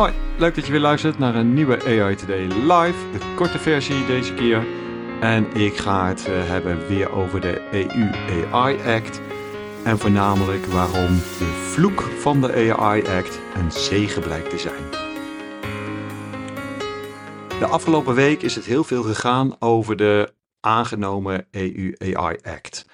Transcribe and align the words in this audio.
Hoi, 0.00 0.12
leuk 0.38 0.54
dat 0.54 0.66
je 0.66 0.72
weer 0.72 0.80
luistert 0.80 1.18
naar 1.18 1.34
een 1.34 1.54
nieuwe 1.54 1.84
AI 1.84 2.14
Today 2.14 2.46
live, 2.46 3.10
de 3.12 3.34
korte 3.36 3.58
versie 3.58 4.06
deze 4.06 4.34
keer. 4.34 4.66
En 5.20 5.54
ik 5.54 5.76
ga 5.76 6.08
het 6.08 6.28
uh, 6.28 6.48
hebben 6.48 6.86
weer 6.86 7.12
over 7.12 7.40
de 7.40 7.62
EU 7.70 8.10
AI 8.52 8.96
Act. 8.96 9.20
En 9.84 9.98
voornamelijk 9.98 10.66
waarom 10.66 11.16
de 11.16 11.68
vloek 11.72 12.00
van 12.00 12.40
de 12.40 12.72
AI 12.72 13.06
Act 13.06 13.40
een 13.54 13.72
zegen 13.72 14.22
blijkt 14.22 14.50
te 14.50 14.58
zijn. 14.58 14.90
De 17.58 17.66
afgelopen 17.66 18.14
week 18.14 18.42
is 18.42 18.54
het 18.54 18.64
heel 18.64 18.84
veel 18.84 19.02
gegaan 19.02 19.56
over 19.58 19.96
de 19.96 20.34
aangenomen 20.60 21.46
EU 21.50 21.94
AI 21.98 22.36
Act. 22.42 22.86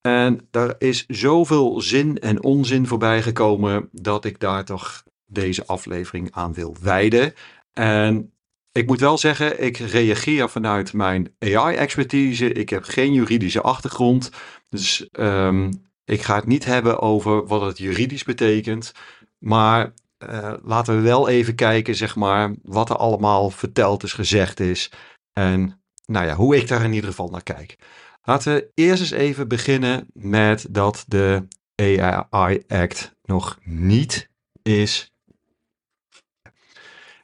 En 0.00 0.48
daar 0.50 0.74
is 0.78 1.06
zoveel 1.06 1.80
zin 1.80 2.18
en 2.18 2.42
onzin 2.42 2.86
voorbij 2.86 3.22
gekomen 3.22 3.88
dat 3.92 4.24
ik 4.24 4.40
daar 4.40 4.64
toch 4.64 5.06
deze 5.28 5.66
aflevering 5.66 6.28
aan 6.32 6.54
wil 6.54 6.76
wijden. 6.80 7.34
En 7.72 8.32
ik 8.72 8.86
moet 8.86 9.00
wel 9.00 9.18
zeggen, 9.18 9.62
ik 9.62 9.76
reageer 9.76 10.48
vanuit 10.48 10.92
mijn 10.92 11.34
AI-expertise. 11.38 12.52
Ik 12.52 12.68
heb 12.68 12.84
geen 12.84 13.12
juridische 13.12 13.60
achtergrond. 13.60 14.30
Dus 14.68 15.08
um, 15.12 15.70
ik 16.04 16.22
ga 16.22 16.34
het 16.34 16.46
niet 16.46 16.64
hebben 16.64 17.00
over 17.00 17.46
wat 17.46 17.60
het 17.60 17.78
juridisch 17.78 18.24
betekent. 18.24 18.92
Maar 19.38 19.92
uh, 20.28 20.54
laten 20.62 20.96
we 20.96 21.00
wel 21.02 21.28
even 21.28 21.54
kijken, 21.54 21.94
zeg 21.94 22.16
maar, 22.16 22.54
wat 22.62 22.90
er 22.90 22.96
allemaal 22.96 23.50
verteld 23.50 24.02
is, 24.02 24.12
gezegd 24.12 24.60
is. 24.60 24.90
En 25.32 25.82
nou 26.06 26.26
ja, 26.26 26.34
hoe 26.34 26.56
ik 26.56 26.68
daar 26.68 26.84
in 26.84 26.92
ieder 26.92 27.10
geval 27.10 27.28
naar 27.28 27.42
kijk. 27.42 27.76
Laten 28.22 28.54
we 28.54 28.70
eerst 28.74 29.00
eens 29.00 29.10
even 29.10 29.48
beginnen 29.48 30.06
met 30.12 30.66
dat 30.70 31.04
de 31.06 31.46
AI 31.74 32.62
Act 32.68 33.14
nog 33.22 33.58
niet 33.64 34.30
is 34.62 35.12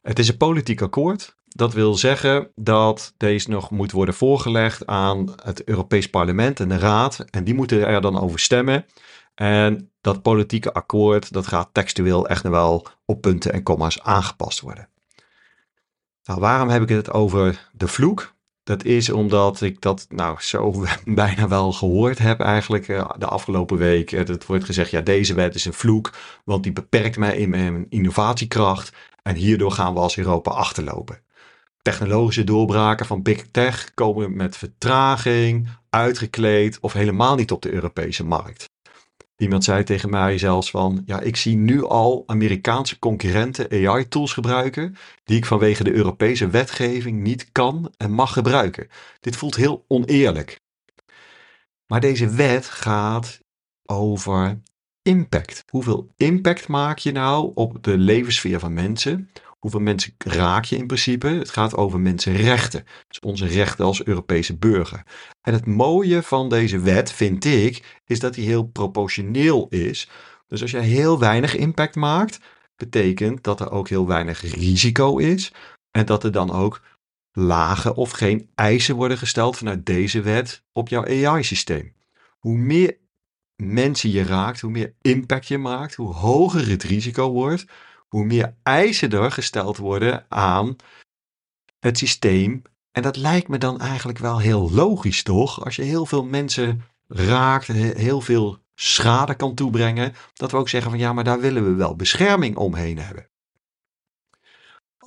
het 0.05 0.19
is 0.19 0.29
een 0.29 0.37
politiek 0.37 0.83
akkoord. 0.83 1.37
Dat 1.45 1.73
wil 1.73 1.95
zeggen 1.95 2.51
dat 2.55 3.15
deze 3.17 3.51
nog 3.51 3.71
moet 3.71 3.93
worden 3.93 4.15
voorgelegd 4.15 4.87
aan 4.87 5.35
het 5.43 5.65
Europees 5.65 6.11
Parlement 6.11 6.61
en 6.61 6.69
de 6.69 6.79
Raad. 6.79 7.25
En 7.31 7.45
die 7.45 7.55
moeten 7.55 7.87
er 7.87 8.01
dan 8.01 8.21
over 8.21 8.39
stemmen. 8.39 8.87
En 9.35 9.91
dat 10.01 10.23
politieke 10.23 10.73
akkoord, 10.73 11.33
dat 11.33 11.47
gaat 11.47 11.69
textueel 11.73 12.29
echt 12.29 12.43
nog 12.43 12.53
wel 12.53 12.87
op 13.05 13.21
punten 13.21 13.53
en 13.53 13.63
komma's 13.63 14.01
aangepast 14.01 14.61
worden. 14.61 14.89
Nou, 16.25 16.41
waarom 16.41 16.69
heb 16.69 16.83
ik 16.83 16.89
het 16.89 17.11
over 17.11 17.71
de 17.73 17.89
vloek? 17.89 18.35
Dat 18.63 18.85
is 18.85 19.11
omdat 19.11 19.61
ik 19.61 19.81
dat 19.81 20.07
nou 20.09 20.37
zo 20.41 20.85
bijna 21.05 21.49
wel 21.49 21.73
gehoord 21.73 22.19
heb 22.19 22.41
eigenlijk 22.41 22.89
eh, 22.89 23.11
de 23.19 23.27
afgelopen 23.27 23.77
week. 23.77 24.11
Het 24.11 24.47
wordt 24.47 24.65
gezegd, 24.65 24.91
ja 24.91 25.01
deze 25.01 25.35
wet 25.35 25.55
is 25.55 25.65
een 25.65 25.73
vloek, 25.73 26.13
want 26.45 26.63
die 26.63 26.73
beperkt 26.73 27.17
mij 27.17 27.37
in 27.37 27.49
mijn 27.49 27.87
innovatiekracht. 27.89 28.93
En 29.29 29.35
hierdoor 29.35 29.71
gaan 29.71 29.95
we 29.95 30.01
als 30.01 30.17
Europa 30.17 30.51
achterlopen. 30.51 31.23
Technologische 31.83 32.45
doorbraken 32.45 33.07
van 33.07 33.23
big 33.23 33.47
tech 33.51 33.95
komen 33.95 34.37
met 34.37 34.57
vertraging, 34.57 35.69
uitgekleed 35.91 36.81
of 36.81 36.93
helemaal 36.93 37.35
niet 37.35 37.53
op 37.53 37.63
de 37.63 37.73
Europese 37.73 38.25
markt. 38.25 38.73
Iemand 39.37 39.65
zei 39.65 39.85
tegen 39.85 40.11
mij 40.11 40.39
zelfs 40.39 40.71
van, 40.71 41.03
ja, 41.07 41.21
ik 41.21 41.37
zie 41.37 41.57
nu 41.57 41.85
al 41.85 42.23
Amerikaanse 42.27 42.99
concurrenten 42.99 43.71
AI-tools 43.71 44.33
gebruiken 44.33 44.97
die 45.25 45.37
ik 45.37 45.45
vanwege 45.45 45.85
de 45.85 45.93
Europese 45.93 46.49
wetgeving 46.49 47.23
niet 47.23 47.53
kan 47.53 47.93
en 47.97 48.11
mag 48.13 48.33
gebruiken. 48.33 48.89
Dit 49.21 49.37
voelt 49.37 49.57
heel 49.57 49.85
oneerlijk. 49.89 50.61
Maar 51.87 52.01
deze 52.01 52.29
wet 52.29 52.67
gaat 52.67 53.41
over 53.85 54.61
impact. 55.05 55.65
Hoeveel 55.69 56.13
impact 56.17 56.69
maak 56.69 56.99
je 56.99 57.13
nou 57.13 57.51
op 57.55 57.83
de 57.83 57.99
levenssfeer 57.99 58.59
van 58.59 58.75
mensen? 58.75 59.31
Hoeveel 59.59 59.81
mensen 59.81 60.15
raak 60.19 60.65
je 60.65 60.77
in 60.77 60.87
principe? 60.87 61.27
Het 61.27 61.51
gaat 61.51 61.77
over 61.77 62.01
mensenrechten. 62.01 62.85
Dus 63.09 63.21
onze 63.21 63.47
rechten 63.47 63.85
als 63.85 64.05
Europese 64.05 64.57
burger. 64.57 65.03
En 65.41 65.53
het 65.53 65.67
mooie 65.67 66.23
van 66.23 66.49
deze 66.49 66.79
wet, 66.79 67.13
vind 67.13 67.45
ik, 67.45 68.01
is 68.07 68.19
dat 68.19 68.35
die 68.35 68.47
heel 68.47 68.65
proportioneel 68.65 69.67
is. 69.69 70.09
Dus 70.47 70.63
als 70.63 70.71
je 70.71 70.79
heel 70.79 71.19
weinig 71.19 71.57
impact 71.57 71.95
maakt, 71.95 72.39
betekent 72.77 73.43
dat 73.43 73.61
er 73.61 73.71
ook 73.71 73.89
heel 73.89 74.07
weinig 74.07 74.41
risico 74.41 75.19
is. 75.19 75.53
En 75.91 76.07
dat 76.07 76.25
er 76.25 76.33
dan 76.33 76.51
ook 76.51 76.83
lage 77.33 77.95
of 77.95 78.11
geen 78.11 78.51
eisen 78.55 78.95
worden 78.95 79.19
gesteld 79.19 79.57
vanuit 79.57 79.87
deze 79.87 80.21
wet 80.21 80.63
op 80.73 80.89
jouw 80.89 81.05
AI-systeem. 81.05 81.95
Hoe 82.39 82.57
meer 82.57 82.97
mensen 83.57 84.11
je 84.11 84.23
raakt, 84.23 84.61
hoe 84.61 84.71
meer 84.71 84.95
impact 85.01 85.47
je 85.47 85.59
maakt, 85.59 85.95
hoe 85.95 86.15
hoger 86.15 86.69
het 86.69 86.83
risico 86.83 87.31
wordt, 87.31 87.65
hoe 88.09 88.25
meer 88.25 88.55
eisen 88.63 89.11
er 89.11 89.31
gesteld 89.31 89.77
worden 89.77 90.27
aan 90.29 90.77
het 91.79 91.99
systeem. 91.99 92.63
En 92.93 93.03
dat 93.03 93.17
lijkt 93.17 93.49
me 93.49 93.59
dan 93.59 93.81
eigenlijk 93.81 94.19
wel 94.19 94.39
heel 94.39 94.71
logisch, 94.71 95.23
toch? 95.23 95.65
Als 95.65 95.77
je 95.77 95.83
heel 95.83 96.07
veel 96.07 96.25
mensen 96.25 96.83
raakt, 97.09 97.67
heel 97.67 98.21
veel 98.21 98.59
schade 98.75 99.35
kan 99.35 99.55
toebrengen, 99.55 100.15
dat 100.35 100.51
we 100.51 100.57
ook 100.57 100.69
zeggen 100.69 100.91
van 100.91 101.01
ja, 101.01 101.13
maar 101.13 101.25
daar 101.25 101.41
willen 101.41 101.65
we 101.65 101.75
wel 101.75 101.97
bescherming 101.97 102.57
omheen 102.57 102.99
hebben. 102.99 103.29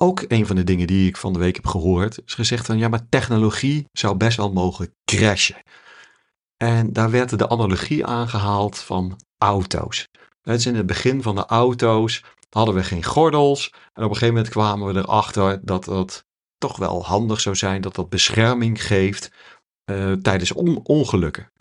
Ook 0.00 0.24
een 0.28 0.46
van 0.46 0.56
de 0.56 0.64
dingen 0.64 0.86
die 0.86 1.08
ik 1.08 1.16
van 1.16 1.32
de 1.32 1.38
week 1.38 1.54
heb 1.54 1.66
gehoord, 1.66 2.20
is 2.24 2.34
gezegd 2.34 2.66
van 2.66 2.78
ja, 2.78 2.88
maar 2.88 3.08
technologie 3.08 3.86
zou 3.92 4.16
best 4.16 4.36
wel 4.36 4.52
mogen 4.52 4.94
crashen. 5.04 5.62
En 6.58 6.92
daar 6.92 7.10
werd 7.10 7.38
de 7.38 7.48
analogie 7.48 8.06
aangehaald 8.06 8.78
van 8.78 9.20
auto's. 9.38 10.08
Is 10.42 10.66
in 10.66 10.74
het 10.74 10.86
begin 10.86 11.22
van 11.22 11.34
de 11.34 11.46
auto's 11.46 12.24
hadden 12.50 12.74
we 12.74 12.84
geen 12.84 13.04
gordels. 13.04 13.70
En 13.72 14.04
op 14.04 14.10
een 14.10 14.16
gegeven 14.16 14.34
moment 14.34 14.48
kwamen 14.48 14.86
we 14.86 15.00
erachter 15.00 15.60
dat 15.62 15.86
het 15.86 16.24
toch 16.58 16.76
wel 16.76 17.04
handig 17.04 17.40
zou 17.40 17.56
zijn 17.56 17.80
dat 17.80 17.94
dat 17.94 18.08
bescherming 18.08 18.84
geeft 18.84 19.30
uh, 19.90 20.12
tijdens 20.12 20.52
ongelukken. 20.82 21.52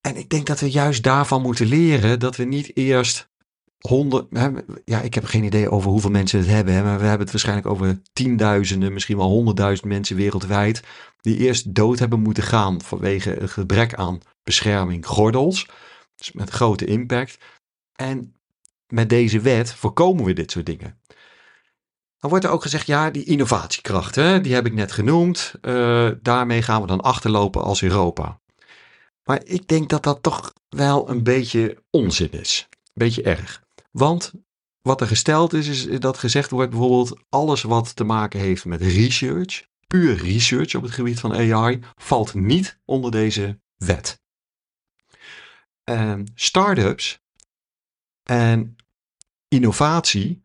En 0.00 0.16
ik 0.16 0.28
denk 0.28 0.46
dat 0.46 0.60
we 0.60 0.70
juist 0.70 1.02
daarvan 1.02 1.42
moeten 1.42 1.66
leren 1.66 2.20
dat 2.20 2.36
we 2.36 2.44
niet 2.44 2.76
eerst 2.76 3.28
honderd, 3.88 4.26
ja, 4.84 5.00
ik 5.00 5.14
heb 5.14 5.24
geen 5.24 5.44
idee 5.44 5.70
over 5.70 5.90
hoeveel 5.90 6.10
mensen 6.10 6.38
het 6.38 6.48
hebben, 6.48 6.74
maar 6.74 6.98
we 6.98 7.04
hebben 7.04 7.20
het 7.20 7.30
waarschijnlijk 7.30 7.66
over 7.66 8.00
tienduizenden, 8.12 8.92
misschien 8.92 9.16
wel 9.16 9.28
honderdduizend 9.28 9.88
mensen 9.88 10.16
wereldwijd, 10.16 10.82
die 11.20 11.36
eerst 11.36 11.74
dood 11.74 11.98
hebben 11.98 12.20
moeten 12.20 12.42
gaan 12.42 12.82
vanwege 12.82 13.40
een 13.40 13.48
gebrek 13.48 13.94
aan 13.94 14.20
bescherming 14.42 15.06
gordels, 15.06 15.66
dus 16.16 16.32
met 16.32 16.50
grote 16.50 16.84
impact. 16.84 17.38
En 17.94 18.34
met 18.88 19.08
deze 19.08 19.40
wet 19.40 19.74
voorkomen 19.74 20.24
we 20.24 20.32
dit 20.32 20.50
soort 20.50 20.66
dingen. 20.66 20.98
Dan 22.18 22.30
wordt 22.30 22.44
er 22.44 22.50
ook 22.50 22.62
gezegd, 22.62 22.86
ja, 22.86 23.10
die 23.10 23.24
innovatiekracht, 23.24 24.14
hè, 24.14 24.40
die 24.40 24.54
heb 24.54 24.66
ik 24.66 24.72
net 24.72 24.92
genoemd, 24.92 25.54
uh, 25.62 26.10
daarmee 26.22 26.62
gaan 26.62 26.80
we 26.80 26.86
dan 26.86 27.00
achterlopen 27.00 27.62
als 27.62 27.82
Europa. 27.82 28.40
Maar 29.24 29.40
ik 29.44 29.68
denk 29.68 29.88
dat 29.88 30.02
dat 30.02 30.22
toch 30.22 30.52
wel 30.68 31.10
een 31.10 31.22
beetje 31.22 31.82
onzin 31.90 32.32
is. 32.32 32.68
Beetje 32.94 33.22
erg. 33.22 33.63
Want 33.96 34.32
wat 34.80 35.00
er 35.00 35.06
gesteld 35.06 35.52
is, 35.52 35.86
is 35.86 36.00
dat 36.00 36.18
gezegd 36.18 36.50
wordt 36.50 36.70
bijvoorbeeld 36.70 37.20
alles 37.28 37.62
wat 37.62 37.96
te 37.96 38.04
maken 38.04 38.40
heeft 38.40 38.64
met 38.64 38.80
research, 38.80 39.66
puur 39.86 40.16
research 40.16 40.74
op 40.74 40.82
het 40.82 40.92
gebied 40.92 41.20
van 41.20 41.34
AI, 41.34 41.80
valt 41.94 42.34
niet 42.34 42.78
onder 42.84 43.10
deze 43.10 43.60
wet. 43.76 44.22
Um, 45.84 46.24
startups 46.34 47.20
en 48.22 48.76
innovatie, 49.48 50.42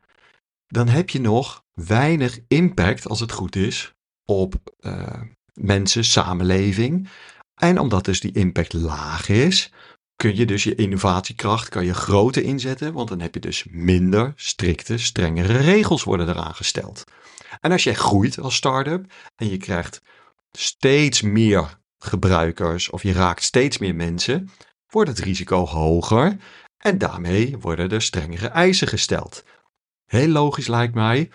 dan 0.67 0.87
heb 0.87 1.09
je 1.09 1.19
nog 1.19 1.63
weinig 1.73 2.39
impact, 2.47 3.07
als 3.07 3.19
het 3.19 3.31
goed 3.31 3.55
is, 3.55 3.93
op 4.25 4.55
uh, 4.79 5.21
mensen, 5.53 6.05
samenleving. 6.05 7.09
En 7.55 7.79
omdat 7.79 8.05
dus 8.05 8.19
die 8.19 8.31
impact 8.31 8.73
laag 8.73 9.29
is, 9.29 9.71
kun 10.19 10.35
je 10.35 10.45
dus 10.45 10.63
je 10.63 10.75
innovatiekracht 10.75 11.69
kan 11.69 11.85
je 11.85 11.93
groter 11.93 12.43
inzetten, 12.43 12.93
want 12.93 13.09
dan 13.09 13.19
heb 13.19 13.33
je 13.33 13.39
dus 13.39 13.65
minder 13.69 14.33
strikte, 14.35 14.97
strengere 14.97 15.57
regels 15.57 16.03
worden 16.03 16.29
eraan 16.29 16.55
gesteld. 16.55 17.03
En 17.61 17.71
als 17.71 17.83
jij 17.83 17.93
groeit 17.93 18.39
als 18.39 18.55
start-up 18.55 19.11
en 19.35 19.49
je 19.49 19.57
krijgt 19.57 20.01
steeds 20.51 21.21
meer 21.21 21.79
gebruikers 21.97 22.89
of 22.89 23.03
je 23.03 23.13
raakt 23.13 23.43
steeds 23.43 23.77
meer 23.77 23.95
mensen, 23.95 24.49
wordt 24.89 25.09
het 25.09 25.19
risico 25.19 25.65
hoger 25.65 26.37
en 26.77 26.97
daarmee 26.97 27.57
worden 27.57 27.89
er 27.89 28.01
strengere 28.01 28.47
eisen 28.47 28.87
gesteld. 28.87 29.43
Heel 30.05 30.27
logisch 30.27 30.67
lijkt 30.67 30.93
mij. 30.93 31.29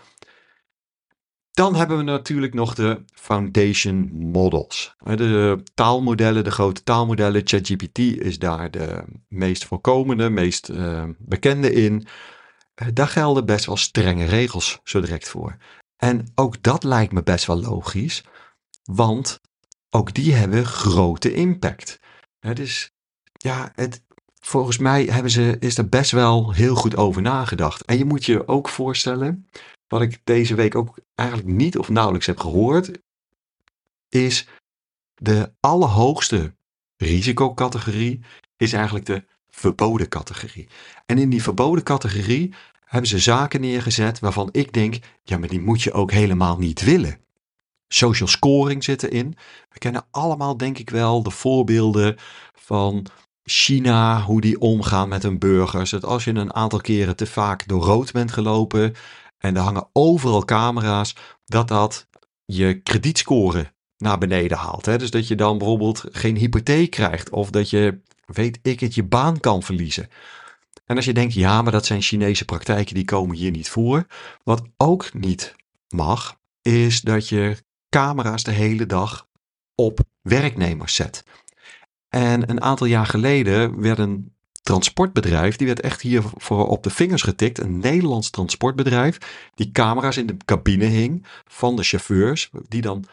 Dan 1.55 1.75
hebben 1.75 1.97
we 1.97 2.03
natuurlijk 2.03 2.55
nog 2.55 2.75
de 2.75 3.05
foundation 3.13 4.11
models. 4.13 4.95
De 5.05 5.63
taalmodellen, 5.75 6.45
de 6.45 6.51
grote 6.51 6.83
taalmodellen. 6.83 7.41
ChatGPT 7.45 7.99
is 7.99 8.39
daar 8.39 8.71
de 8.71 9.05
meest 9.29 9.65
voorkomende, 9.65 10.31
meest 10.31 10.69
uh, 10.69 11.05
bekende 11.19 11.73
in. 11.73 12.07
Uh, 12.83 12.89
daar 12.93 13.09
gelden 13.09 13.47
best 13.47 13.67
wel 13.67 13.77
strenge 13.77 14.25
regels 14.25 14.81
zo 14.85 15.01
direct 15.01 15.29
voor. 15.29 15.57
En 15.97 16.33
ook 16.35 16.63
dat 16.63 16.85
lijkt 16.85 17.13
me 17.13 17.23
best 17.23 17.47
wel 17.47 17.61
logisch, 17.61 18.25
want 18.85 19.41
ook 19.91 20.15
die 20.15 20.33
hebben 20.33 20.67
grote 20.67 21.35
impact. 21.35 22.01
dus 22.53 22.93
ja, 23.33 23.73
het, 23.75 24.03
volgens 24.41 24.79
mij 24.79 25.05
hebben 25.05 25.31
ze, 25.31 25.57
is 25.61 25.79
er 25.79 25.89
best 25.89 26.11
wel 26.11 26.53
heel 26.53 26.75
goed 26.75 26.97
over 26.97 27.23
nagedacht. 27.23 27.85
En 27.85 27.99
je 27.99 28.05
moet 28.05 28.25
je 28.25 28.49
ook 28.49 28.69
voorstellen, 28.69 29.49
wat 29.89 30.03
ik 30.03 30.21
deze 30.25 30.55
week 30.55 30.75
ook 30.75 30.99
eigenlijk 31.15 31.49
niet 31.49 31.79
of 31.79 31.89
nauwelijks 31.89 32.27
heb 32.27 32.41
gehoord, 32.41 32.91
is 34.09 34.47
de 35.15 35.53
allerhoogste 35.61 36.55
risicocategorie 36.97 38.21
is 38.57 38.73
eigenlijk 38.73 39.07
de 39.07 39.25
verboden 39.49 40.09
categorie. 40.09 40.69
En 41.07 41.19
in 41.19 41.31
die 41.31 41.43
verboden 41.43 41.85
categorie 41.85 42.55
hebben 42.85 43.09
ze 43.09 43.19
zaken 43.19 43.61
neergezet 43.61 44.19
waarvan 44.19 44.49
ik 44.53 44.73
denk, 44.73 44.99
ja, 45.23 45.39
maar 45.39 45.49
die 45.49 45.61
moet 45.61 45.83
je 45.83 45.93
ook 45.93 46.11
helemaal 46.11 46.59
niet 46.59 46.85
willen. 46.85 47.19
Social 47.89 48.29
scoring 48.29 48.85
zit 48.85 49.03
erin. 49.03 49.37
We 49.71 49.79
kennen 49.79 50.07
allemaal, 50.11 50.57
denk 50.57 50.79
ik 50.79 50.91
wel, 50.91 51.23
de 51.23 51.31
voorbeelden 51.31 52.17
van 52.55 53.07
China, 53.45 54.23
hoe 54.23 54.41
die 54.41 54.61
omgaan 54.61 55.09
met 55.09 55.23
hun 55.23 55.39
burgers. 55.39 55.91
Dat 55.91 56.05
als 56.05 56.25
je 56.25 56.35
een 56.35 56.55
aantal 56.55 56.81
keren 56.81 57.17
te 57.17 57.27
vaak 57.27 57.69
door 57.69 57.83
rood 57.83 58.13
bent 58.13 58.33
gelopen 58.33 58.95
en 59.45 59.57
er 59.57 59.63
hangen 59.63 59.89
overal 59.93 60.45
camera's, 60.45 61.15
dat 61.45 61.69
dat 61.69 62.07
je 62.45 62.81
kredietscore 62.81 63.73
naar 63.97 64.19
beneden 64.19 64.57
haalt. 64.57 64.87
Hè? 64.87 64.99
Dus 64.99 65.11
dat 65.11 65.29
je 65.29 65.35
dan 65.35 65.59
bijvoorbeeld 65.59 66.05
geen 66.11 66.37
hypotheek 66.37 66.91
krijgt 66.91 67.31
of 67.31 67.51
dat 67.51 67.71
je, 67.71 68.01
weet 68.27 68.59
ik 68.63 68.81
het, 68.81 68.95
je 68.95 69.05
baan 69.05 69.41
kan 69.41 69.63
verliezen. 69.63 70.09
En 70.85 70.97
als 70.97 71.05
je 71.05 71.13
denkt, 71.13 71.35
ja, 71.35 71.63
maar 71.63 71.73
dat 71.73 71.87
zijn 71.87 72.03
Chinese 72.03 72.45
praktijken, 72.45 72.95
die 72.95 73.05
komen 73.05 73.37
hier 73.37 73.51
niet 73.51 73.69
voor. 73.69 74.07
Wat 74.43 74.63
ook 74.77 75.13
niet 75.13 75.55
mag, 75.89 76.39
is 76.63 77.01
dat 77.01 77.29
je 77.29 77.57
camera's 77.89 78.43
de 78.43 78.53
hele 78.53 78.87
dag 78.87 79.29
op 79.75 80.01
werknemers 80.23 80.95
zet. 80.95 81.25
En 82.09 82.51
een 82.51 82.63
aantal 82.63 82.87
jaar 82.87 83.07
geleden 83.07 83.81
werd 83.81 83.99
een 83.99 84.35
transportbedrijf, 84.65 85.57
die 85.57 85.67
werd 85.67 85.81
echt 85.81 86.01
hier 86.01 86.23
voor 86.37 86.69
op 86.69 86.83
de 86.83 86.91
vingers 86.91 87.23
getikt. 87.23 87.59
Een 87.59 87.79
Nederlands 87.79 88.31
transportbedrijf, 88.31 89.19
die 89.55 89.73
camera's 89.73 90.17
in 90.17 90.27
de 90.27 90.37
cabine 90.45 90.85
hing 90.85 91.27
van 91.49 91.77
de 91.77 91.83
chauffeurs, 91.83 92.51
die 92.69 92.81
dan 92.81 93.05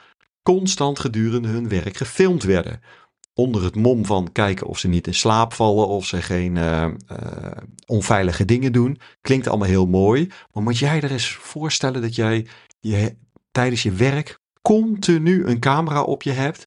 constant 0.44 1.00
gedurende 1.00 1.48
hun 1.48 1.70
werk 1.70 1.98
gefilmd 1.98 2.44
werden. 2.44 2.82
Onder 3.34 3.64
het 3.64 3.76
mom 3.76 4.06
van 4.06 4.32
kijken 4.32 4.68
of 4.68 4.80
ze 4.80 4.88
niet 4.88 5.08
in 5.08 5.14
slaap 5.14 5.54
vallen, 5.54 5.88
of 5.88 6.06
ze 6.06 6.22
geen 6.22 6.56
uh, 6.56 6.88
uh, 7.12 7.52
onveilige 7.86 8.46
dingen 8.46 8.72
doen. 8.72 9.00
Klinkt 9.22 9.48
allemaal 9.48 9.68
heel 9.68 9.88
mooi. 9.88 10.30
Maar 10.54 10.64
moet 10.64 10.78
jij 10.78 11.02
er 11.02 11.12
eens 11.12 11.32
voorstellen 11.34 12.02
dat 12.02 12.16
jij 12.16 12.48
tijdens 13.52 13.84
je 13.84 13.92
werk 13.92 14.40
continu 14.62 15.46
een 15.46 15.60
camera 15.60 16.04
op 16.04 16.24
je 16.24 16.32
hebt. 16.32 16.66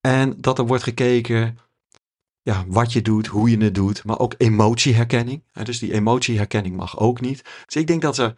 En 0.00 0.34
dat 0.38 0.58
er 0.58 0.66
wordt 0.66 0.82
gekeken 0.82 1.58
ja, 2.48 2.64
wat 2.66 2.92
je 2.92 3.02
doet, 3.02 3.26
hoe 3.26 3.50
je 3.50 3.58
het 3.58 3.74
doet, 3.74 4.04
maar 4.04 4.18
ook 4.18 4.34
emotieherkenning. 4.38 5.42
Dus 5.62 5.78
die 5.78 5.92
emotieherkenning 5.92 6.76
mag 6.76 6.98
ook 6.98 7.20
niet. 7.20 7.42
Dus 7.64 7.76
ik 7.76 7.86
denk 7.86 8.02
dat 8.02 8.14
ze, 8.14 8.34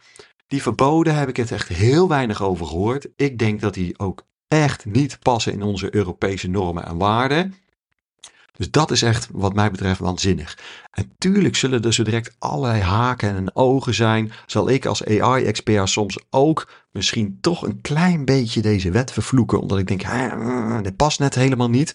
die 0.47 0.61
verboden 0.61 1.15
heb 1.15 1.29
ik 1.29 1.37
het 1.37 1.51
echt 1.51 1.67
heel 1.67 2.07
weinig 2.07 2.43
over 2.43 2.65
gehoord. 2.65 3.07
Ik 3.15 3.39
denk 3.39 3.61
dat 3.61 3.73
die 3.73 3.99
ook 3.99 4.25
echt 4.47 4.85
niet 4.85 5.19
passen 5.19 5.53
in 5.53 5.61
onze 5.61 5.95
Europese 5.95 6.49
normen 6.49 6.85
en 6.85 6.97
waarden. 6.97 7.55
Dus 8.55 8.71
dat 8.71 8.91
is 8.91 9.01
echt, 9.01 9.27
wat 9.31 9.53
mij 9.53 9.71
betreft, 9.71 9.99
waanzinnig. 9.99 10.57
En 10.91 11.11
tuurlijk 11.17 11.55
zullen 11.55 11.81
er 11.81 11.93
zo 11.93 12.03
direct 12.03 12.35
allerlei 12.39 12.81
haken 12.81 13.35
en 13.35 13.55
ogen 13.55 13.93
zijn. 13.93 14.31
Zal 14.45 14.69
ik 14.69 14.85
als 14.85 15.05
AI-expert 15.05 15.89
soms 15.89 16.19
ook 16.29 16.71
misschien 16.91 17.37
toch 17.41 17.65
een 17.65 17.81
klein 17.81 18.25
beetje 18.25 18.61
deze 18.61 18.91
wet 18.91 19.11
vervloeken. 19.11 19.61
Omdat 19.61 19.77
ik 19.77 19.87
denk, 19.87 20.03
dit 20.83 20.95
past 20.95 21.19
net 21.19 21.35
helemaal 21.35 21.69
niet. 21.69 21.93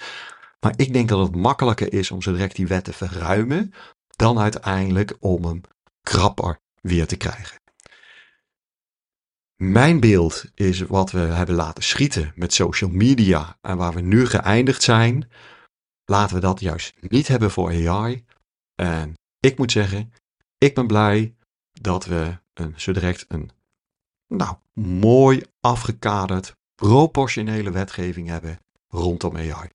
Maar 0.60 0.74
ik 0.76 0.92
denk 0.92 1.08
dat 1.08 1.26
het 1.26 1.36
makkelijker 1.36 1.92
is 1.92 2.10
om 2.10 2.22
zo 2.22 2.32
direct 2.32 2.56
die 2.56 2.66
wet 2.66 2.84
te 2.84 2.92
verruimen. 2.92 3.72
Dan 4.16 4.38
uiteindelijk 4.38 5.16
om 5.20 5.44
hem 5.44 5.60
krapper 6.02 6.58
weer 6.80 7.06
te 7.06 7.16
krijgen. 7.16 7.60
Mijn 9.56 10.00
beeld 10.00 10.44
is 10.54 10.80
wat 10.80 11.10
we 11.10 11.18
hebben 11.18 11.54
laten 11.54 11.82
schieten 11.82 12.32
met 12.34 12.52
social 12.52 12.90
media 12.90 13.58
en 13.60 13.76
waar 13.76 13.92
we 13.92 14.00
nu 14.00 14.26
geëindigd 14.26 14.82
zijn. 14.82 15.30
Laten 16.04 16.34
we 16.34 16.40
dat 16.40 16.60
juist 16.60 16.94
niet 17.00 17.28
hebben 17.28 17.50
voor 17.50 17.88
AI. 17.88 18.24
En 18.74 19.14
ik 19.40 19.58
moet 19.58 19.72
zeggen, 19.72 20.12
ik 20.58 20.74
ben 20.74 20.86
blij 20.86 21.34
dat 21.72 22.04
we 22.04 22.38
een, 22.54 22.74
zo 22.76 22.92
direct 22.92 23.24
een 23.28 23.50
nou, 24.26 24.56
mooi 24.80 25.42
afgekaderd, 25.60 26.56
proportionele 26.74 27.70
wetgeving 27.70 28.28
hebben 28.28 28.58
rondom 28.88 29.36
AI. 29.36 29.68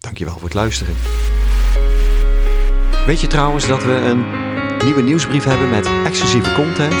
Dankjewel 0.00 0.34
voor 0.34 0.42
het 0.42 0.54
luisteren. 0.54 0.94
Weet 3.06 3.20
je 3.20 3.26
trouwens 3.26 3.66
dat 3.66 3.84
we 3.84 3.92
een 3.92 4.24
nieuwe 4.84 5.02
nieuwsbrief 5.02 5.44
hebben 5.44 5.70
met 5.70 5.86
exclusieve 6.04 6.52
content? 6.54 7.00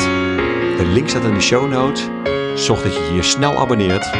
De 0.78 0.90
link 0.92 1.08
staat 1.08 1.24
in 1.24 1.34
de 1.34 1.40
show 1.40 1.70
notes. 1.70 2.08
Zorg 2.54 2.82
dat 2.82 2.94
je 2.94 3.12
je 3.14 3.22
snel 3.22 3.58
abonneert 3.58 4.10